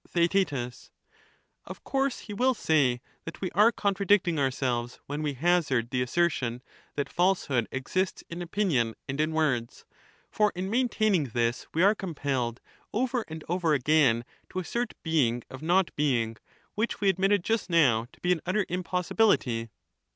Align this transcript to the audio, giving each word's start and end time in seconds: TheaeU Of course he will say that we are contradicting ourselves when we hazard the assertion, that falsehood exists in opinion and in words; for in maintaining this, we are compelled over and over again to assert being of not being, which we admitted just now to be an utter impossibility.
TheaeU 0.09 0.89
Of 1.65 1.83
course 1.83 2.21
he 2.21 2.33
will 2.33 2.55
say 2.55 3.01
that 3.25 3.39
we 3.39 3.51
are 3.51 3.71
contradicting 3.71 4.39
ourselves 4.39 4.99
when 5.05 5.21
we 5.21 5.33
hazard 5.33 5.91
the 5.91 6.01
assertion, 6.01 6.63
that 6.95 7.07
falsehood 7.07 7.67
exists 7.71 8.23
in 8.27 8.41
opinion 8.41 8.95
and 9.07 9.21
in 9.21 9.31
words; 9.31 9.85
for 10.31 10.51
in 10.55 10.71
maintaining 10.71 11.25
this, 11.25 11.67
we 11.75 11.83
are 11.83 11.93
compelled 11.93 12.61
over 12.91 13.25
and 13.27 13.43
over 13.47 13.75
again 13.75 14.25
to 14.49 14.57
assert 14.57 14.95
being 15.03 15.43
of 15.51 15.61
not 15.61 15.95
being, 15.95 16.37
which 16.73 16.99
we 16.99 17.07
admitted 17.07 17.43
just 17.43 17.69
now 17.69 18.07
to 18.11 18.19
be 18.21 18.31
an 18.31 18.41
utter 18.43 18.65
impossibility. 18.69 19.69